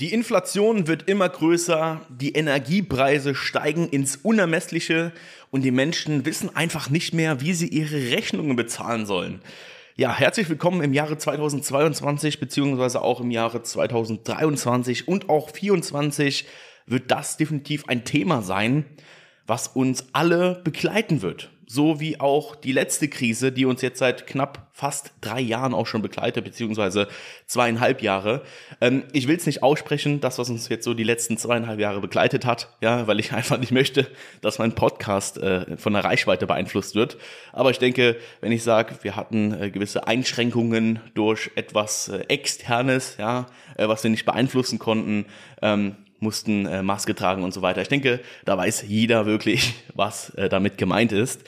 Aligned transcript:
Die 0.00 0.12
Inflation 0.12 0.86
wird 0.86 1.08
immer 1.08 1.28
größer, 1.28 2.02
die 2.08 2.34
Energiepreise 2.34 3.34
steigen 3.34 3.88
ins 3.88 4.14
Unermessliche 4.14 5.10
und 5.50 5.62
die 5.62 5.72
Menschen 5.72 6.24
wissen 6.24 6.54
einfach 6.54 6.88
nicht 6.88 7.14
mehr, 7.14 7.40
wie 7.40 7.52
sie 7.52 7.66
ihre 7.66 8.12
Rechnungen 8.12 8.54
bezahlen 8.54 9.06
sollen. 9.06 9.40
Ja, 9.96 10.16
herzlich 10.16 10.48
willkommen 10.48 10.84
im 10.84 10.92
Jahre 10.92 11.18
2022 11.18 12.38
beziehungsweise 12.38 13.02
auch 13.02 13.20
im 13.20 13.32
Jahre 13.32 13.64
2023 13.64 15.08
und 15.08 15.28
auch 15.28 15.50
2024 15.50 16.46
wird 16.86 17.10
das 17.10 17.36
definitiv 17.36 17.88
ein 17.88 18.04
Thema 18.04 18.42
sein, 18.42 18.84
was 19.48 19.66
uns 19.66 20.06
alle 20.12 20.60
begleiten 20.62 21.22
wird 21.22 21.50
so 21.68 22.00
wie 22.00 22.18
auch 22.18 22.56
die 22.56 22.72
letzte 22.72 23.08
Krise, 23.08 23.52
die 23.52 23.66
uns 23.66 23.82
jetzt 23.82 23.98
seit 23.98 24.26
knapp 24.26 24.68
fast 24.72 25.12
drei 25.20 25.40
Jahren 25.40 25.74
auch 25.74 25.86
schon 25.86 26.00
begleitet, 26.00 26.44
beziehungsweise 26.44 27.08
zweieinhalb 27.46 28.00
Jahre. 28.00 28.42
Ähm, 28.80 29.04
ich 29.12 29.28
will 29.28 29.36
es 29.36 29.44
nicht 29.44 29.62
aussprechen, 29.62 30.20
das, 30.20 30.38
was 30.38 30.48
uns 30.48 30.68
jetzt 30.68 30.84
so 30.84 30.94
die 30.94 31.04
letzten 31.04 31.36
zweieinhalb 31.36 31.78
Jahre 31.78 32.00
begleitet 32.00 32.46
hat, 32.46 32.70
ja, 32.80 33.06
weil 33.06 33.20
ich 33.20 33.32
einfach 33.34 33.58
nicht 33.58 33.72
möchte, 33.72 34.06
dass 34.40 34.58
mein 34.58 34.74
Podcast 34.74 35.36
äh, 35.36 35.76
von 35.76 35.92
der 35.92 36.04
Reichweite 36.04 36.46
beeinflusst 36.46 36.94
wird. 36.94 37.18
Aber 37.52 37.70
ich 37.70 37.78
denke, 37.78 38.16
wenn 38.40 38.52
ich 38.52 38.62
sage, 38.62 38.94
wir 39.02 39.14
hatten 39.14 39.52
äh, 39.60 39.70
gewisse 39.70 40.06
Einschränkungen 40.06 41.00
durch 41.14 41.50
etwas 41.54 42.08
äh, 42.08 42.24
Externes, 42.28 43.16
ja, 43.18 43.46
äh, 43.76 43.88
was 43.88 44.02
wir 44.04 44.10
nicht 44.10 44.24
beeinflussen 44.24 44.78
konnten, 44.78 45.26
ähm, 45.60 45.96
mussten 46.20 46.66
äh, 46.66 46.82
Maske 46.82 47.14
tragen 47.14 47.44
und 47.44 47.54
so 47.54 47.62
weiter. 47.62 47.82
Ich 47.82 47.88
denke, 47.88 48.20
da 48.44 48.56
weiß 48.56 48.84
jeder 48.86 49.26
wirklich, 49.26 49.74
was 49.94 50.30
äh, 50.30 50.48
damit 50.48 50.78
gemeint 50.78 51.12
ist. 51.12 51.42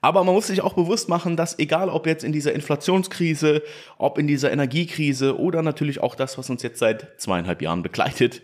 Aber 0.00 0.22
man 0.22 0.34
muss 0.34 0.48
sich 0.48 0.60
auch 0.60 0.74
bewusst 0.74 1.08
machen, 1.08 1.36
dass 1.36 1.58
egal 1.58 1.88
ob 1.88 2.06
jetzt 2.06 2.24
in 2.24 2.32
dieser 2.32 2.52
Inflationskrise, 2.52 3.62
ob 3.96 4.18
in 4.18 4.26
dieser 4.26 4.52
Energiekrise 4.52 5.38
oder 5.38 5.62
natürlich 5.62 6.00
auch 6.00 6.14
das, 6.14 6.36
was 6.36 6.50
uns 6.50 6.62
jetzt 6.62 6.78
seit 6.78 7.20
zweieinhalb 7.20 7.62
Jahren 7.62 7.82
begleitet, 7.82 8.42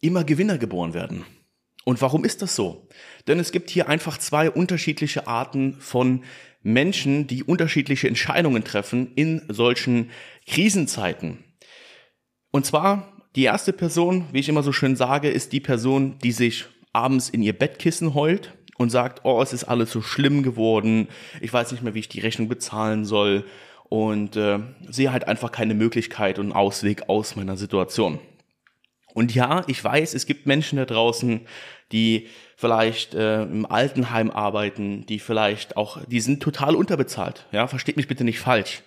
immer 0.00 0.24
Gewinner 0.24 0.58
geboren 0.58 0.92
werden. 0.92 1.24
Und 1.84 2.02
warum 2.02 2.24
ist 2.24 2.42
das 2.42 2.54
so? 2.54 2.88
Denn 3.26 3.38
es 3.38 3.52
gibt 3.52 3.70
hier 3.70 3.88
einfach 3.88 4.18
zwei 4.18 4.50
unterschiedliche 4.50 5.26
Arten 5.26 5.80
von 5.80 6.24
Menschen, 6.62 7.26
die 7.26 7.42
unterschiedliche 7.42 8.08
Entscheidungen 8.08 8.64
treffen 8.64 9.12
in 9.14 9.42
solchen 9.48 10.10
Krisenzeiten. 10.46 11.44
Und 12.50 12.66
zwar 12.66 13.17
die 13.36 13.44
erste 13.44 13.72
Person, 13.72 14.26
wie 14.32 14.40
ich 14.40 14.48
immer 14.48 14.62
so 14.62 14.72
schön 14.72 14.96
sage, 14.96 15.28
ist 15.28 15.52
die 15.52 15.60
Person, 15.60 16.18
die 16.22 16.32
sich 16.32 16.66
abends 16.92 17.28
in 17.28 17.42
ihr 17.42 17.52
Bettkissen 17.52 18.14
heult 18.14 18.54
und 18.78 18.90
sagt, 18.90 19.24
oh, 19.24 19.42
es 19.42 19.52
ist 19.52 19.64
alles 19.64 19.92
so 19.92 20.00
schlimm 20.00 20.42
geworden, 20.42 21.08
ich 21.40 21.52
weiß 21.52 21.72
nicht 21.72 21.82
mehr, 21.82 21.94
wie 21.94 22.00
ich 22.00 22.08
die 22.08 22.20
Rechnung 22.20 22.48
bezahlen 22.48 23.04
soll 23.04 23.44
und 23.88 24.36
äh, 24.36 24.60
sehe 24.88 25.12
halt 25.12 25.28
einfach 25.28 25.52
keine 25.52 25.74
Möglichkeit 25.74 26.38
und 26.38 26.52
Ausweg 26.52 27.08
aus 27.08 27.36
meiner 27.36 27.56
Situation. 27.56 28.18
Und 29.14 29.34
ja, 29.34 29.64
ich 29.66 29.82
weiß, 29.82 30.14
es 30.14 30.26
gibt 30.26 30.46
Menschen 30.46 30.76
da 30.76 30.84
draußen, 30.84 31.40
die 31.92 32.28
vielleicht 32.56 33.14
äh, 33.14 33.42
im 33.42 33.66
Altenheim 33.66 34.30
arbeiten, 34.30 35.06
die 35.06 35.18
vielleicht 35.18 35.76
auch, 35.76 36.04
die 36.06 36.20
sind 36.20 36.42
total 36.42 36.76
unterbezahlt. 36.76 37.46
Ja, 37.50 37.66
versteht 37.66 37.96
mich 37.96 38.08
bitte 38.08 38.24
nicht 38.24 38.38
falsch. 38.38 38.82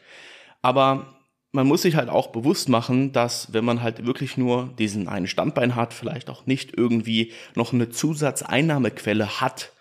Aber 0.61 1.20
man 1.51 1.67
muss 1.67 1.81
sich 1.81 1.95
halt 1.95 2.09
auch 2.09 2.27
bewusst 2.27 2.69
machen, 2.69 3.11
dass 3.11 3.53
wenn 3.53 3.65
man 3.65 3.81
halt 3.81 4.05
wirklich 4.05 4.37
nur 4.37 4.73
diesen 4.79 5.07
einen 5.07 5.27
Standbein 5.27 5.75
hat, 5.75 5.93
vielleicht 5.93 6.29
auch 6.29 6.45
nicht 6.45 6.77
irgendwie 6.77 7.33
noch 7.55 7.73
eine 7.73 7.89
Zusatzeinnahmequelle 7.89 9.41
hat, 9.41 9.73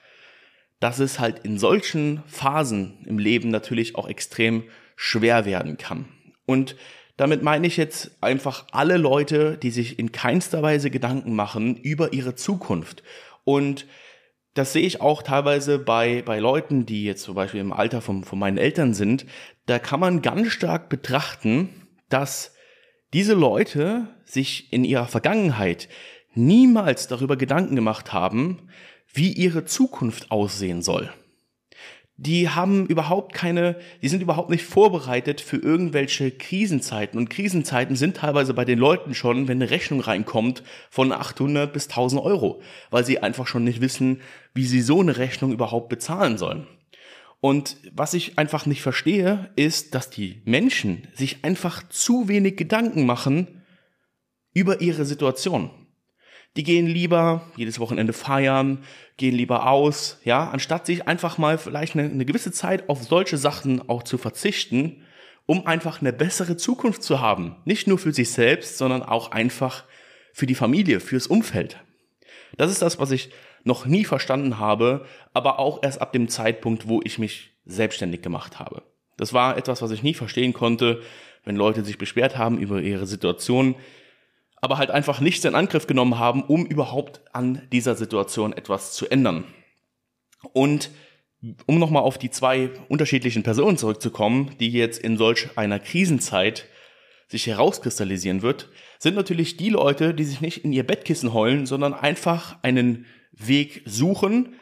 dass 0.81 0.99
es 0.99 1.21
halt 1.21 1.41
in 1.41 1.59
solchen 1.59 2.23
Phasen 2.27 3.05
im 3.07 3.19
Leben 3.19 3.51
natürlich 3.51 3.95
auch 3.95 4.09
extrem 4.09 4.65
schwer 4.97 5.45
werden 5.45 5.77
kann. 5.79 6.07
Und 6.47 6.75
damit 7.17 7.43
meine 7.43 7.67
ich 7.67 7.77
jetzt 7.77 8.17
einfach 8.23 8.67
alle 8.73 8.97
Leute, 8.97 9.59
die 9.59 9.71
sich 9.71 9.99
in 9.99 10.11
keinster 10.11 10.63
Weise 10.63 10.91
Gedanken 10.91 11.37
machen 11.37 11.77
über 11.77 12.13
ihre 12.13 12.35
Zukunft. 12.35 13.03
Und 13.45 13.87
das 14.55 14.73
sehe 14.73 14.87
ich 14.87 15.01
auch 15.01 15.23
teilweise 15.23 15.79
bei, 15.79 16.23
bei 16.23 16.39
Leuten, 16.39 16.87
die 16.87 17.05
jetzt 17.05 17.23
zum 17.23 17.35
Beispiel 17.35 17.61
im 17.61 17.73
Alter 17.73 18.01
von, 18.01 18.25
von 18.25 18.39
meinen 18.39 18.59
Eltern 18.59 18.95
sind. 18.95 19.27
Da 19.67 19.79
kann 19.79 20.01
man 20.01 20.23
ganz 20.23 20.49
stark 20.49 20.89
betrachten, 20.89 21.69
dass 22.09 22.55
diese 23.13 23.35
Leute 23.35 24.09
sich 24.25 24.73
in 24.73 24.85
ihrer 24.85 25.07
Vergangenheit 25.07 25.89
niemals 26.35 27.09
darüber 27.09 27.37
Gedanken 27.37 27.77
gemacht 27.77 28.13
haben, 28.13 28.69
wie 29.13 29.33
ihre 29.33 29.65
Zukunft 29.65 30.31
aussehen 30.31 30.83
soll 30.83 31.13
die 32.23 32.51
haben 32.51 32.85
überhaupt 32.85 33.33
keine, 33.33 33.77
die 34.03 34.09
sind 34.09 34.21
überhaupt 34.21 34.51
nicht 34.51 34.63
vorbereitet 34.63 35.41
für 35.41 35.57
irgendwelche 35.57 36.31
Krisenzeiten. 36.31 37.19
Und 37.19 37.31
Krisenzeiten 37.31 37.97
sind 37.97 38.19
teilweise 38.19 38.53
bei 38.53 38.67
den 38.67 38.79
Leuten 38.79 39.15
schon, 39.15 39.49
wenn 39.49 39.57
eine 39.57 39.71
Rechnung 39.71 40.01
reinkommt, 40.01 40.63
von 40.91 41.13
800 41.13 41.73
bis 41.73 41.89
1000 41.89 42.21
Euro, 42.21 42.61
weil 42.91 43.07
sie 43.07 43.23
einfach 43.23 43.47
schon 43.47 43.65
nicht 43.65 43.81
wissen, 43.81 44.21
wie 44.53 44.67
sie 44.67 44.83
so 44.83 45.01
eine 45.01 45.17
Rechnung 45.17 45.51
überhaupt 45.51 45.89
bezahlen 45.89 46.37
sollen. 46.37 46.67
Und 47.41 47.79
was 47.91 48.13
ich 48.13 48.39
einfach 48.39 48.67
nicht 48.67 48.83
verstehe, 48.83 49.49
ist, 49.57 49.95
dass 49.95 50.11
die 50.11 50.43
Menschen 50.45 51.09
sich 51.15 51.43
einfach 51.43 51.89
zu 51.89 52.29
wenig 52.29 52.59
Gedanken 52.59 53.07
machen 53.07 53.63
über 54.53 54.83
ihre 54.83 55.07
Situation. 55.07 55.71
Die 56.57 56.65
gehen 56.65 56.87
lieber 56.87 57.43
jedes 57.57 57.79
Wochenende 57.79 58.13
feiern, 58.13 58.85
gehen 59.17 59.35
lieber 59.35 59.69
aus, 59.69 60.19
ja, 60.25 60.51
anstatt 60.51 60.87
sich 60.87 61.07
einfach 61.07 61.39
mal 61.39 61.59
vielleicht 61.59 61.95
eine, 61.95 62.11
eine 62.11 62.25
gewisse 62.25 62.51
Zeit 62.51 62.89
auf 62.89 63.05
solche 63.05 63.37
Sachen 63.37 63.89
auch 63.89 64.03
zu 64.03 64.19
verzichten, 64.19 65.05
um 65.47 65.67
einfach 65.67 66.01
eine 66.01 66.13
bessere 66.13 66.57
Zukunft 66.57 67.03
zu 67.03 67.21
haben. 67.21 67.57
Nicht 67.65 67.87
nur 67.87 67.99
für 67.99 68.13
sich 68.13 68.31
selbst, 68.31 68.79
sondern 68.79 69.03
auch 69.03 69.31
einfach 69.31 69.85
für 70.33 70.47
die 70.47 70.55
Familie, 70.55 71.01
fürs 71.01 71.27
Umfeld. 71.27 71.79
Das 72.57 72.71
ist 72.71 72.83
das, 72.83 72.99
was 72.99 73.11
ich 73.11 73.31
noch 73.63 73.87
nie 73.87 74.05
verstanden 74.05 74.59
habe, 74.59 75.07
aber 75.33 75.59
auch 75.59 75.83
erst 75.83 76.01
ab 76.01 76.13
dem 76.13 76.29
Zeitpunkt, 76.29 76.89
wo 76.89 77.01
ich 77.05 77.19
mich 77.19 77.53
selbstständig 77.67 78.23
gemacht 78.23 78.59
habe. 78.59 78.83
Das 79.17 79.33
war 79.33 79.57
etwas, 79.57 79.83
was 79.83 79.91
ich 79.91 80.03
nie 80.03 80.15
verstehen 80.15 80.53
konnte, 80.53 81.03
wenn 81.45 81.57
Leute 81.57 81.85
sich 81.85 81.99
beschwert 81.99 82.39
haben 82.39 82.59
über 82.59 82.81
ihre 82.81 83.07
Situation, 83.07 83.77
aber 84.61 84.79
halt 84.79 84.91
einfach 84.91 85.21
nichts 85.21 85.45
in 85.45 85.55
Angriff 85.55 85.87
genommen 85.87 86.19
haben, 86.19 86.43
um 86.43 86.67
überhaupt 86.67 87.23
an 87.33 87.63
dieser 87.73 87.95
Situation 87.95 88.53
etwas 88.53 88.93
zu 88.93 89.09
ändern. 89.09 89.45
Und 90.53 90.91
um 91.67 91.79
nochmal 91.79 92.03
auf 92.03 92.19
die 92.19 92.31
zwei 92.31 92.71
unterschiedlichen 92.89 93.43
Personen 93.43 93.79
zurückzukommen, 93.79 94.57
die 94.61 94.71
jetzt 94.71 94.99
in 94.99 95.17
solch 95.17 95.57
einer 95.57 95.79
Krisenzeit 95.79 96.67
sich 97.29 97.47
herauskristallisieren 97.47 98.43
wird, 98.43 98.69
sind 98.99 99.15
natürlich 99.15 99.57
die 99.57 99.71
Leute, 99.71 100.13
die 100.13 100.25
sich 100.25 100.41
nicht 100.41 100.65
in 100.65 100.73
ihr 100.73 100.87
Bettkissen 100.87 101.33
heulen, 101.33 101.65
sondern 101.65 101.95
einfach 101.95 102.59
einen 102.63 103.07
Weg 103.33 103.83
suchen, 103.87 104.57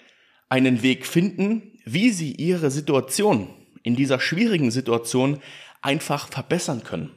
einen 0.48 0.82
Weg 0.82 1.06
finden, 1.06 1.78
wie 1.84 2.10
sie 2.10 2.32
ihre 2.32 2.70
Situation 2.70 3.48
in 3.82 3.96
dieser 3.96 4.20
schwierigen 4.20 4.70
Situation 4.70 5.40
einfach 5.80 6.28
verbessern 6.28 6.84
können, 6.84 7.10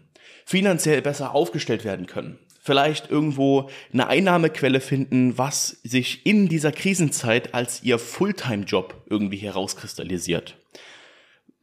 finanziell 0.46 1.02
besser 1.02 1.36
aufgestellt 1.36 1.84
werden 1.84 2.06
können, 2.06 2.40
vielleicht 2.62 3.10
irgendwo 3.10 3.70
eine 3.92 4.08
Einnahmequelle 4.08 4.82
finden, 4.82 5.38
was 5.38 5.80
sich 5.84 6.26
in 6.26 6.48
dieser 6.48 6.72
Krisenzeit 6.72 7.54
als 7.56 7.84
ihr 7.84 7.98
Fulltime-Job 7.98 9.04
irgendwie 9.10 9.38
herauskristallisiert. 9.38 10.58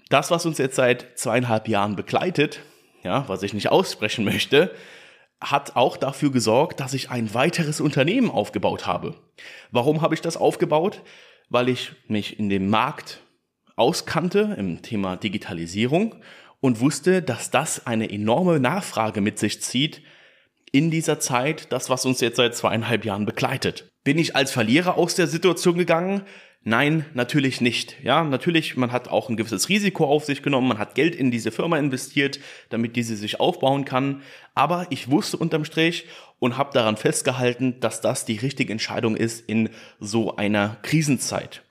Das, 0.08 0.30
was 0.30 0.44
uns 0.44 0.58
jetzt 0.58 0.76
seit 0.76 1.18
zweieinhalb 1.18 1.68
Jahren 1.68 1.94
begleitet, 1.94 2.60
ja, 3.04 3.28
was 3.28 3.42
ich 3.44 3.54
nicht 3.54 3.68
aussprechen 3.68 4.24
möchte, 4.24 4.74
hat 5.40 5.76
auch 5.76 5.96
dafür 5.96 6.32
gesorgt, 6.32 6.80
dass 6.80 6.94
ich 6.94 7.10
ein 7.10 7.32
weiteres 7.32 7.80
Unternehmen 7.80 8.28
aufgebaut 8.30 8.86
habe. 8.86 9.14
Warum 9.70 10.02
habe 10.02 10.14
ich 10.14 10.20
das 10.20 10.36
aufgebaut? 10.36 11.02
Weil 11.48 11.68
ich 11.68 11.92
mich 12.08 12.40
in 12.40 12.48
dem 12.48 12.68
Markt 12.70 13.20
auskannte 13.76 14.56
im 14.58 14.82
Thema 14.82 15.16
Digitalisierung 15.16 16.16
und 16.60 16.80
wusste, 16.80 17.22
dass 17.22 17.52
das 17.52 17.86
eine 17.86 18.10
enorme 18.10 18.58
Nachfrage 18.58 19.20
mit 19.20 19.38
sich 19.38 19.62
zieht, 19.62 20.02
in 20.72 20.90
dieser 20.90 21.20
Zeit, 21.20 21.72
das, 21.72 21.90
was 21.90 22.04
uns 22.04 22.20
jetzt 22.20 22.36
seit 22.36 22.54
zweieinhalb 22.54 23.04
Jahren 23.04 23.26
begleitet. 23.26 23.90
Bin 24.04 24.18
ich 24.18 24.36
als 24.36 24.50
Verlierer 24.50 24.96
aus 24.96 25.14
der 25.14 25.26
Situation 25.26 25.76
gegangen? 25.76 26.22
Nein, 26.64 27.06
natürlich 27.14 27.60
nicht. 27.60 27.96
Ja, 28.02 28.24
natürlich, 28.24 28.76
man 28.76 28.92
hat 28.92 29.08
auch 29.08 29.28
ein 29.28 29.36
gewisses 29.36 29.68
Risiko 29.68 30.04
auf 30.04 30.24
sich 30.24 30.42
genommen, 30.42 30.68
man 30.68 30.78
hat 30.78 30.94
Geld 30.94 31.14
in 31.14 31.30
diese 31.30 31.50
Firma 31.50 31.78
investiert, 31.78 32.40
damit 32.68 32.96
diese 32.96 33.16
sich 33.16 33.40
aufbauen 33.40 33.84
kann. 33.84 34.22
Aber 34.54 34.86
ich 34.90 35.10
wusste 35.10 35.36
unterm 35.36 35.64
Strich 35.64 36.06
und 36.38 36.58
habe 36.58 36.74
daran 36.74 36.96
festgehalten, 36.96 37.80
dass 37.80 38.00
das 38.00 38.24
die 38.24 38.36
richtige 38.36 38.72
Entscheidung 38.72 39.16
ist 39.16 39.48
in 39.48 39.70
so 40.00 40.36
einer 40.36 40.76
Krisenzeit. 40.82 41.62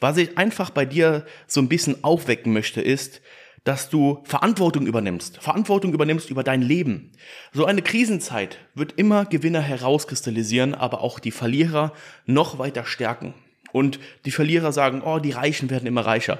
Was 0.00 0.18
ich 0.18 0.36
einfach 0.36 0.70
bei 0.70 0.84
dir 0.84 1.24
so 1.46 1.60
ein 1.60 1.68
bisschen 1.68 2.04
aufwecken 2.04 2.52
möchte, 2.52 2.82
ist, 2.82 3.22
dass 3.66 3.90
du 3.90 4.20
Verantwortung 4.22 4.86
übernimmst, 4.86 5.38
Verantwortung 5.38 5.92
übernimmst 5.92 6.30
über 6.30 6.44
dein 6.44 6.62
Leben. 6.62 7.10
So 7.52 7.64
eine 7.64 7.82
Krisenzeit 7.82 8.58
wird 8.76 8.92
immer 8.92 9.24
Gewinner 9.24 9.60
herauskristallisieren, 9.60 10.72
aber 10.72 11.00
auch 11.00 11.18
die 11.18 11.32
Verlierer 11.32 11.92
noch 12.26 12.60
weiter 12.60 12.84
stärken. 12.84 13.34
Und 13.72 13.98
die 14.24 14.30
Verlierer 14.30 14.70
sagen, 14.70 15.02
oh, 15.04 15.18
die 15.18 15.32
Reichen 15.32 15.68
werden 15.68 15.88
immer 15.88 16.06
reicher. 16.06 16.38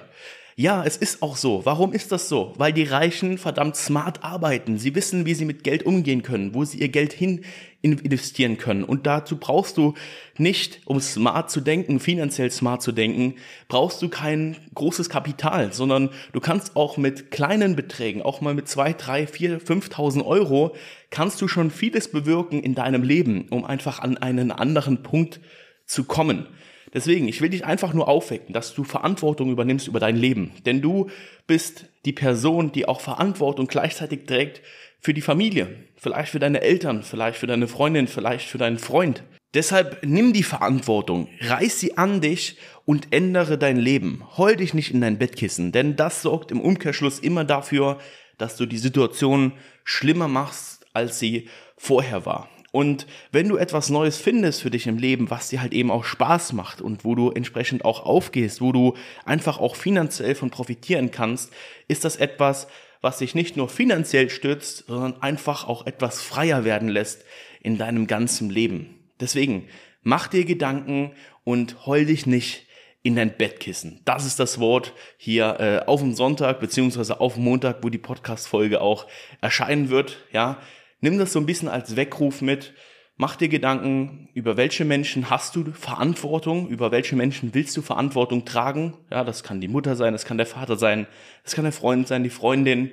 Ja, 0.59 0.85
es 0.87 0.97
ist 0.97 1.21
auch 1.21 1.37
so. 1.37 1.67
Warum 1.67 1.93
ist 1.93 2.13
das 2.13 2.31
so? 2.31 2.55
Weil 2.57 2.73
die 2.73 2.85
Reichen 2.85 3.37
verdammt 3.37 3.77
smart 3.77 4.25
arbeiten. 4.25 4.79
Sie 4.79 4.95
wissen, 4.95 5.27
wie 5.27 5.35
sie 5.35 5.45
mit 5.45 5.65
Geld 5.65 5.83
umgehen 5.83 6.23
können, 6.23 6.55
wo 6.55 6.65
sie 6.65 6.79
ihr 6.79 6.89
Geld 6.89 7.13
hin 7.13 7.45
investieren 7.83 8.57
können. 8.57 8.83
Und 8.83 9.07
dazu 9.07 9.37
brauchst 9.37 9.77
du 9.77 9.93
nicht, 10.39 10.81
um 10.87 10.99
smart 10.99 11.51
zu 11.51 11.61
denken, 11.61 12.01
finanziell 12.01 12.51
smart 12.51 12.81
zu 12.81 12.93
denken, 12.93 13.35
brauchst 13.69 14.01
du 14.01 14.09
kein 14.09 14.57
großes 14.75 15.11
Kapital, 15.11 15.75
sondern 15.75 16.09
du 16.33 16.41
kannst 16.41 16.75
auch 16.75 16.97
mit 16.97 17.31
kleinen 17.31 17.77
Beträgen, 17.77 18.23
auch 18.23 18.41
mal 18.41 18.55
mit 18.55 18.67
zwei, 18.67 18.95
drei, 18.95 19.27
vier, 19.27 19.61
5.000 19.61 20.25
Euro, 20.25 20.75
kannst 21.11 21.43
du 21.43 21.49
schon 21.49 21.71
vieles 21.71 22.11
bewirken 22.11 22.63
in 22.63 22.75
deinem 22.75 23.03
Leben, 23.03 23.47
um 23.51 23.67
einfach 23.67 23.99
an 23.99 24.17
einen 24.17 24.51
anderen 24.51 25.03
Punkt 25.03 25.39
zu 25.85 26.05
kommen. 26.05 26.47
Deswegen, 26.97 27.29
ich 27.29 27.43
will 27.43 27.51
dich 27.51 27.67
einfach 27.67 27.93
nur 27.93 28.09
aufwecken, 28.09 28.55
dass 28.55 28.73
du 28.73 28.83
Verantwortung 28.83 29.51
übernimmst 29.51 29.87
über 29.87 30.01
dein 30.01 30.17
Leben. 30.17 30.53
Denn 30.65 30.81
du 30.81 31.11
bist 31.47 31.85
die 32.07 32.15
Person, 32.15 32.73
die 32.73 32.89
auch 32.89 33.03
Verantwortung 33.03 33.67
gleichzeitig 33.67 34.25
trägt 34.25 34.63
für 34.99 35.13
die 35.13 35.21
Familie, 35.21 35.69
vielleicht 35.97 36.31
für 36.33 36.39
deine 36.39 36.63
Eltern, 36.63 37.03
vielleicht 37.03 37.39
für 37.39 37.47
deine 37.47 37.69
Freundin, 37.69 38.09
vielleicht 38.09 38.49
für 38.49 38.57
deinen 38.57 38.79
Freund. 38.79 39.25
Deshalb 39.53 40.07
nimm 40.07 40.33
die 40.33 40.43
Verantwortung, 40.43 41.29
reiß 41.43 41.79
sie 41.81 41.99
an 41.99 42.23
dich 42.23 42.57
und 42.87 43.13
ändere 43.13 43.59
dein 43.59 43.77
Leben. 43.77 44.23
Heul 44.39 44.57
dich 44.57 44.73
nicht 44.73 44.95
in 44.95 45.03
dein 45.03 45.19
Bettkissen, 45.19 45.73
denn 45.73 45.97
das 45.97 46.23
sorgt 46.23 46.51
im 46.51 46.63
Umkehrschluss 46.63 47.19
immer 47.19 47.45
dafür, 47.45 47.99
dass 48.39 48.57
du 48.57 48.65
die 48.65 48.79
Situation 48.79 49.53
schlimmer 49.85 50.29
machst, 50.29 50.87
als 50.95 51.19
sie 51.19 51.51
vorher 51.77 52.25
war. 52.25 52.49
Und 52.73 53.07
wenn 53.33 53.49
du 53.49 53.57
etwas 53.57 53.91
Neues 53.91 54.19
findest 54.19 54.63
für 54.63 54.71
dich 54.71 54.87
im 54.87 54.99
Leben, 54.99 55.31
was 55.31 55.49
dir 55.49 55.63
halt 55.63 55.73
eben 55.73 55.91
auch 55.91 56.05
Spaß 56.05 56.53
macht 56.53 56.81
und 56.81 57.05
wo 57.05 57.15
du 57.15 57.31
entsprechend 57.31 57.85
auch 57.85 58.05
aufgehst, 58.05 58.61
wo 58.61 58.73
du 58.73 58.95
einfach 59.25 59.59
auch 59.59 59.77
finanziell 59.77 60.35
von 60.35 60.51
profitieren 60.51 61.11
kannst, 61.11 61.53
ist 61.89 62.05
das 62.05 62.17
etwas, 62.17 62.67
was 63.01 63.19
dich 63.19 63.35
nicht 63.35 63.57
nur 63.57 63.69
finanziell 63.69 64.31
stützt, 64.31 64.85
sondern 64.89 65.23
einfach 65.23 65.69
auch 65.69 65.87
etwas 65.87 66.21
freier 66.21 66.65
werden 66.65 66.89
lässt 66.89 67.25
in 67.63 67.79
deinem 67.79 68.07
ganzen 68.07 68.51
Leben. 68.51 68.99
Deswegen 69.21 69.69
mach 70.03 70.29
dir 70.29 70.45
Gedanken 70.45 71.13
und 71.45 71.87
heul 71.87 72.07
dich 72.07 72.27
nicht 72.27 72.67
in 73.03 73.15
dein 73.15 73.37
Bettkissen. 73.37 74.01
Das 74.05 74.27
ist 74.27 74.41
das 74.41 74.59
Wort 74.59 74.93
hier 75.17 75.61
äh, 75.61 75.87
auf 75.87 76.01
dem 76.01 76.15
Sonntag 76.15 76.59
beziehungsweise 76.59 77.21
auf 77.21 77.35
dem 77.35 77.45
Montag, 77.45 77.79
wo 77.83 77.89
die 77.89 77.99
Podcast-Folge 77.99 78.81
auch 78.81 79.07
erscheinen 79.41 79.91
wird. 79.91 80.17
Ja, 80.33 80.61
nimm 81.01 81.19
das 81.19 81.33
so 81.33 81.41
ein 81.41 81.47
bisschen 81.47 81.69
als 81.69 81.97
Weckruf 81.97 82.43
mit. 82.43 82.75
Mach 83.17 83.37
dir 83.37 83.49
Gedanken, 83.49 84.29
über 84.35 84.57
welche 84.59 84.85
Menschen 84.85 85.31
hast 85.31 85.57
du 85.57 85.73
Verantwortung, 85.73 86.69
über 86.69 86.91
welche 86.91 87.17
Menschen 87.17 87.55
willst 87.55 87.77
du 87.77 87.83
Verantwortung 87.83 88.45
tragen. 88.45 88.95
Ja, 89.11 89.25
das 89.25 89.43
kann 89.43 89.61
die 89.61 89.69
Mutter 89.69 89.97
sein, 89.97 90.13
das 90.13 90.27
kann 90.27 90.37
der 90.37 90.47
Vater 90.47 90.77
sein, 90.77 91.07
das 91.43 91.55
kann 91.55 91.65
der 91.65 91.73
Freund 91.73 92.07
sein, 92.07 92.25
die 92.25 92.31
Freundin 92.31 92.91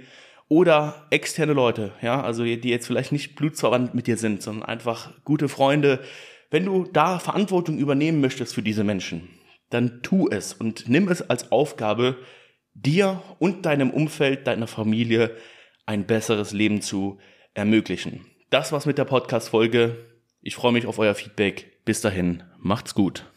oder 0.48 1.08
externe 1.10 1.54
Leute, 1.54 1.94
ja, 2.02 2.22
also 2.22 2.44
die 2.44 2.70
jetzt 2.70 2.88
vielleicht 2.88 3.12
nicht 3.12 3.36
blutsverwandt 3.36 3.96
mit 3.96 4.08
dir 4.08 4.18
sind, 4.18 4.42
sondern 4.42 4.64
einfach 4.64 5.12
gute 5.24 5.50
Freunde. 5.50 6.00
Wenn 6.52 6.66
du 6.66 6.86
da 6.86 7.20
Verantwortung 7.20 7.78
übernehmen 7.78 8.22
möchtest 8.22 8.54
für 8.54 8.62
diese 8.62 8.84
Menschen, 8.84 9.28
dann 9.70 10.02
tu 10.04 10.30
es 10.30 10.54
und 10.54 10.88
nimm 10.88 11.08
es 11.10 11.28
als 11.28 11.52
Aufgabe, 11.52 12.18
dir 12.76 13.22
und 13.40 13.66
deinem 13.66 13.90
Umfeld, 13.90 14.48
deiner 14.48 14.68
Familie 14.68 15.36
ein 15.86 16.06
besseres 16.06 16.54
Leben 16.54 16.82
zu 16.82 17.20
ermöglichen. 17.54 18.26
Das 18.50 18.72
war's 18.72 18.86
mit 18.86 18.98
der 18.98 19.06
Podcast-Folge. 19.06 19.98
Ich 20.42 20.56
freue 20.56 20.74
mich 20.74 20.86
auf 20.86 21.00
euer 21.00 21.16
Feedback. 21.16 21.84
Bis 21.86 22.02
dahin, 22.02 22.44
macht's 22.60 22.94
gut. 22.94 23.26